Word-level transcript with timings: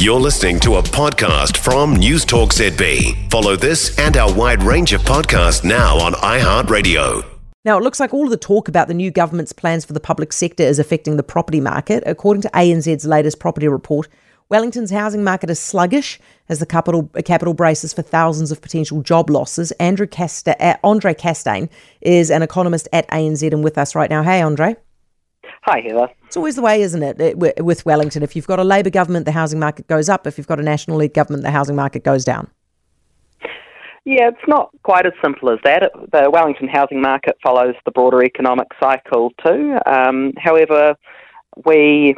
You're 0.00 0.18
listening 0.18 0.58
to 0.60 0.76
a 0.76 0.82
podcast 0.82 1.58
from 1.58 1.94
News 1.94 2.24
Talk 2.24 2.54
ZB. 2.54 3.30
Follow 3.30 3.54
this 3.54 3.98
and 3.98 4.16
our 4.16 4.32
wide 4.32 4.62
range 4.62 4.94
of 4.94 5.02
podcasts 5.02 5.62
now 5.62 5.98
on 5.98 6.14
iHeartRadio. 6.14 7.22
Now, 7.66 7.76
it 7.76 7.82
looks 7.82 8.00
like 8.00 8.14
all 8.14 8.24
of 8.24 8.30
the 8.30 8.38
talk 8.38 8.66
about 8.66 8.88
the 8.88 8.94
new 8.94 9.10
government's 9.10 9.52
plans 9.52 9.84
for 9.84 9.92
the 9.92 10.00
public 10.00 10.32
sector 10.32 10.62
is 10.62 10.78
affecting 10.78 11.18
the 11.18 11.22
property 11.22 11.60
market. 11.60 12.02
According 12.06 12.40
to 12.40 12.48
ANZ's 12.54 13.04
latest 13.04 13.40
property 13.40 13.68
report, 13.68 14.08
Wellington's 14.48 14.90
housing 14.90 15.22
market 15.22 15.50
is 15.50 15.58
sluggish 15.60 16.18
as 16.48 16.60
the 16.60 16.66
capital, 16.66 17.10
capital 17.26 17.52
braces 17.52 17.92
for 17.92 18.00
thousands 18.00 18.50
of 18.50 18.62
potential 18.62 19.02
job 19.02 19.28
losses. 19.28 19.70
Andrew 19.72 20.06
Casta, 20.06 20.56
uh, 20.64 20.78
Andre 20.82 21.12
Castaing 21.12 21.68
is 22.00 22.30
an 22.30 22.40
economist 22.40 22.88
at 22.94 23.06
ANZ 23.08 23.52
and 23.52 23.62
with 23.62 23.76
us 23.76 23.94
right 23.94 24.08
now. 24.08 24.22
Hey, 24.22 24.40
Andre. 24.40 24.76
Hi, 25.62 25.80
Heather. 25.80 26.08
It's 26.26 26.36
always 26.36 26.56
the 26.56 26.62
way, 26.62 26.80
isn't 26.80 27.02
it, 27.02 27.36
with 27.36 27.84
Wellington? 27.84 28.22
If 28.22 28.34
you've 28.34 28.46
got 28.46 28.58
a 28.58 28.64
Labor 28.64 28.90
government, 28.90 29.26
the 29.26 29.32
housing 29.32 29.58
market 29.58 29.86
goes 29.88 30.08
up. 30.08 30.26
If 30.26 30.38
you've 30.38 30.46
got 30.46 30.58
a 30.58 30.62
National 30.62 30.96
League 30.96 31.14
government, 31.14 31.42
the 31.42 31.50
housing 31.50 31.76
market 31.76 32.02
goes 32.02 32.24
down. 32.24 32.50
Yeah, 34.06 34.28
it's 34.28 34.48
not 34.48 34.70
quite 34.82 35.04
as 35.04 35.12
simple 35.22 35.50
as 35.50 35.58
that. 35.64 35.92
The 36.10 36.30
Wellington 36.30 36.68
housing 36.68 37.02
market 37.02 37.36
follows 37.42 37.74
the 37.84 37.90
broader 37.90 38.24
economic 38.24 38.68
cycle 38.82 39.32
too. 39.44 39.76
Um, 39.84 40.32
however, 40.38 40.94
we 41.66 42.16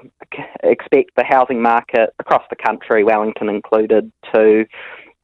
expect 0.63 1.11
the 1.17 1.25
housing 1.25 1.61
market 1.61 2.11
across 2.21 2.45
the 2.49 2.57
country, 2.57 3.03
Wellington 3.03 3.49
included, 3.49 4.13
to, 4.33 4.65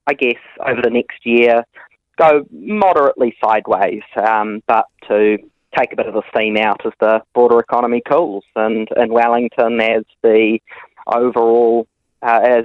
I 0.08 0.14
guess, 0.14 0.40
over 0.66 0.82
the 0.82 0.90
next 0.90 1.24
year, 1.24 1.62
go 2.18 2.44
moderately 2.50 3.36
sideways, 3.42 4.02
um, 4.26 4.60
but 4.66 4.86
to 5.06 5.38
take 5.78 5.92
a 5.92 5.96
bit 5.96 6.06
of 6.06 6.14
the 6.14 6.22
steam 6.30 6.56
out 6.56 6.84
as 6.84 6.92
the 7.00 7.20
broader 7.34 7.58
economy 7.58 8.02
cools. 8.08 8.44
And 8.56 8.88
in 8.96 9.12
Wellington, 9.12 9.80
as 9.80 10.04
the 10.22 10.58
overall, 11.06 11.86
uh, 12.22 12.40
as 12.42 12.64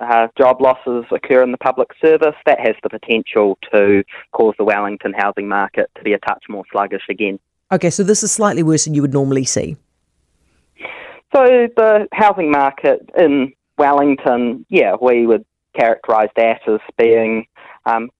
uh, 0.00 0.28
job 0.36 0.60
losses 0.60 1.04
occur 1.10 1.42
in 1.42 1.52
the 1.52 1.58
public 1.58 1.88
service, 2.00 2.34
that 2.46 2.60
has 2.60 2.74
the 2.82 2.90
potential 2.90 3.58
to 3.72 4.02
cause 4.32 4.54
the 4.58 4.64
Wellington 4.64 5.12
housing 5.16 5.48
market 5.48 5.90
to 5.96 6.02
be 6.02 6.12
a 6.12 6.18
touch 6.18 6.44
more 6.48 6.64
sluggish 6.70 7.04
again. 7.08 7.38
Okay, 7.70 7.90
so 7.90 8.02
this 8.02 8.22
is 8.22 8.30
slightly 8.32 8.62
worse 8.62 8.84
than 8.84 8.94
you 8.94 9.02
would 9.02 9.14
normally 9.14 9.44
see. 9.44 9.76
So 11.34 11.68
the 11.76 12.08
housing 12.12 12.50
market 12.50 13.08
in 13.16 13.54
Wellington, 13.78 14.66
yeah, 14.68 14.96
we 15.00 15.26
would 15.26 15.46
characterise 15.78 16.28
that 16.36 16.60
as 16.68 16.80
being 16.98 17.46
um, 17.86 18.10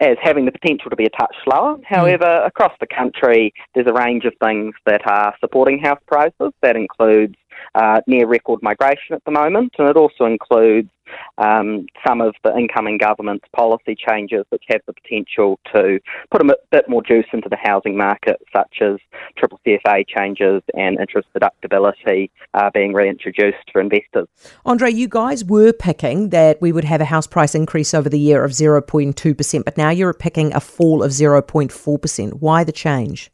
as 0.00 0.16
having 0.20 0.44
the 0.44 0.52
potential 0.52 0.90
to 0.90 0.96
be 0.96 1.04
a 1.04 1.10
touch 1.10 1.34
slower. 1.44 1.76
Hmm. 1.76 1.82
However, 1.82 2.24
mm. 2.24 2.46
across 2.46 2.72
the 2.80 2.86
country, 2.86 3.52
there's 3.74 3.86
a 3.86 3.92
range 3.92 4.24
of 4.24 4.32
things 4.42 4.74
that 4.86 5.06
are 5.06 5.34
supporting 5.40 5.78
house 5.78 6.00
prices. 6.06 6.52
That 6.62 6.76
includes 6.76 7.34
uh, 7.74 8.00
near 8.06 8.26
record 8.26 8.62
migration 8.62 9.14
at 9.14 9.24
the 9.24 9.30
moment, 9.30 9.72
and 9.78 9.88
it 9.88 9.96
also 9.96 10.24
includes 10.24 10.88
um, 11.38 11.86
some 12.06 12.20
of 12.20 12.34
the 12.44 12.56
incoming 12.56 12.98
government's 12.98 13.44
policy 13.54 13.94
changes 13.94 14.44
which 14.50 14.64
have 14.68 14.80
the 14.86 14.92
potential 14.92 15.58
to 15.72 15.98
put 16.30 16.42
a 16.42 16.56
bit 16.70 16.88
more 16.88 17.02
juice 17.02 17.26
into 17.32 17.48
the 17.48 17.56
housing 17.60 17.96
market, 17.96 18.40
such 18.52 18.78
as 18.80 18.98
triple 19.36 19.60
CFA 19.66 20.04
changes 20.06 20.62
and 20.74 20.98
interest 21.00 21.28
deductibility 21.36 22.30
uh, 22.54 22.70
being 22.72 22.92
reintroduced 22.92 23.70
for 23.72 23.80
investors. 23.80 24.28
Andre, 24.64 24.90
you 24.90 25.08
guys 25.08 25.44
were 25.44 25.72
picking 25.72 26.30
that 26.30 26.60
we 26.60 26.72
would 26.72 26.84
have 26.84 27.00
a 27.00 27.06
house 27.06 27.26
price 27.26 27.54
increase 27.54 27.94
over 27.94 28.08
the 28.08 28.18
year 28.18 28.44
of 28.44 28.52
0.2%, 28.52 29.64
but 29.64 29.76
now 29.76 29.90
you're 29.90 30.14
picking 30.14 30.54
a 30.54 30.60
fall 30.60 31.02
of 31.02 31.10
0.4%. 31.10 32.34
Why 32.34 32.64
the 32.64 32.72
change? 32.72 33.30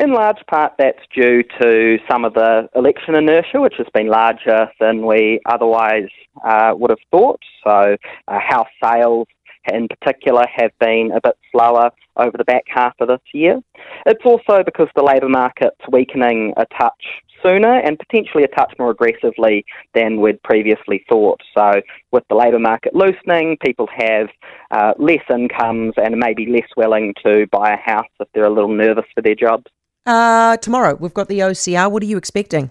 In 0.00 0.12
large 0.12 0.38
part, 0.48 0.74
that's 0.78 1.02
due 1.12 1.42
to 1.60 1.98
some 2.08 2.24
of 2.24 2.34
the 2.34 2.68
election 2.76 3.16
inertia, 3.16 3.60
which 3.60 3.74
has 3.78 3.86
been 3.92 4.06
larger 4.06 4.68
than 4.78 5.04
we 5.04 5.40
otherwise 5.44 6.08
uh, 6.46 6.72
would 6.76 6.90
have 6.90 7.00
thought. 7.10 7.40
So, 7.64 7.96
uh, 8.28 8.38
house 8.38 8.68
sales 8.80 9.26
in 9.72 9.88
particular 9.88 10.44
have 10.54 10.70
been 10.78 11.10
a 11.12 11.20
bit 11.20 11.36
slower 11.50 11.90
over 12.16 12.36
the 12.38 12.44
back 12.44 12.62
half 12.68 12.94
of 13.00 13.08
this 13.08 13.20
year. 13.34 13.60
It's 14.06 14.24
also 14.24 14.62
because 14.64 14.86
the 14.94 15.02
labour 15.02 15.28
market's 15.28 15.80
weakening 15.90 16.54
a 16.56 16.64
touch 16.80 17.04
sooner 17.42 17.80
and 17.80 17.98
potentially 17.98 18.44
a 18.44 18.48
touch 18.48 18.72
more 18.78 18.90
aggressively 18.90 19.64
than 19.94 20.20
we'd 20.20 20.42
previously 20.44 21.04
thought. 21.08 21.40
So, 21.56 21.72
with 22.12 22.22
the 22.28 22.36
labour 22.36 22.60
market 22.60 22.94
loosening, 22.94 23.56
people 23.64 23.88
have 23.96 24.28
uh, 24.70 24.92
less 24.96 25.24
incomes 25.28 25.94
and 25.96 26.16
may 26.16 26.34
be 26.34 26.46
less 26.46 26.68
willing 26.76 27.14
to 27.24 27.48
buy 27.50 27.72
a 27.72 27.90
house 27.90 28.06
if 28.20 28.28
they're 28.32 28.44
a 28.44 28.52
little 28.52 28.72
nervous 28.72 29.06
for 29.12 29.22
their 29.22 29.34
jobs. 29.34 29.66
Uh, 30.08 30.56
tomorrow, 30.56 30.94
we've 30.94 31.12
got 31.12 31.28
the 31.28 31.40
OCR. 31.40 31.90
What 31.92 32.02
are 32.02 32.06
you 32.06 32.16
expecting? 32.16 32.70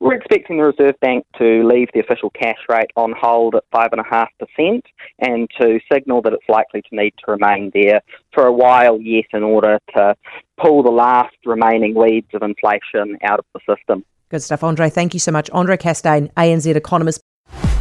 We're 0.00 0.14
expecting 0.14 0.56
the 0.56 0.64
Reserve 0.64 0.98
Bank 1.00 1.26
to 1.36 1.68
leave 1.68 1.88
the 1.92 2.00
official 2.00 2.30
cash 2.30 2.56
rate 2.66 2.90
on 2.96 3.12
hold 3.12 3.54
at 3.54 3.64
5.5% 3.74 4.82
and 5.18 5.50
to 5.60 5.80
signal 5.92 6.22
that 6.22 6.32
it's 6.32 6.48
likely 6.48 6.80
to 6.80 6.88
need 6.96 7.12
to 7.26 7.32
remain 7.32 7.70
there 7.74 8.00
for 8.32 8.46
a 8.46 8.52
while 8.52 8.98
yet 9.02 9.26
in 9.34 9.42
order 9.42 9.78
to 9.96 10.16
pull 10.56 10.82
the 10.82 10.90
last 10.90 11.36
remaining 11.44 11.94
weeds 11.94 12.28
of 12.32 12.42
inflation 12.42 13.18
out 13.22 13.38
of 13.38 13.44
the 13.52 13.60
system. 13.76 14.02
Good 14.30 14.42
stuff, 14.42 14.64
Andre. 14.64 14.88
Thank 14.88 15.12
you 15.12 15.20
so 15.20 15.30
much. 15.30 15.50
Andre 15.50 15.76
Castaing, 15.76 16.32
ANZ 16.38 16.74
economist. 16.74 17.20